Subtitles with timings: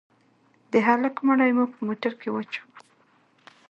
[0.71, 2.77] د هلك مړى مو په موټر کښې واچاوه.